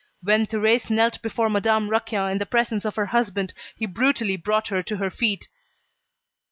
When 0.23 0.47
Thérèse 0.47 0.89
knelt 0.89 1.21
before 1.21 1.47
Madame 1.47 1.87
Raquin, 1.91 2.31
in 2.31 2.37
the 2.39 2.47
presence 2.47 2.85
of 2.85 2.95
her 2.95 3.05
husband, 3.05 3.53
he 3.75 3.85
brutally 3.85 4.35
brought 4.35 4.69
her 4.69 4.81
to 4.81 4.97
her 4.97 5.11
feet. 5.11 5.47